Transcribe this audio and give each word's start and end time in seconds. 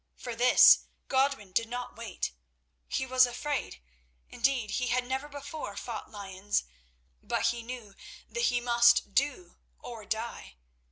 For 0.15 0.35
this 0.35 0.87
Godwin 1.09 1.51
did 1.51 1.69
not 1.69 1.95
wait. 1.95 2.31
He 2.87 3.05
was 3.05 3.27
afraid, 3.27 3.83
indeed, 4.31 4.71
who 4.71 4.87
had 4.87 5.05
never 5.05 5.29
before 5.29 5.75
fought 5.77 6.09
lions, 6.09 6.63
but 7.21 7.45
he 7.49 7.61
knew 7.61 7.93
that 8.27 8.45
he 8.45 8.59
must 8.59 9.13
do 9.13 9.59
or 9.77 10.05
die. 10.07 10.55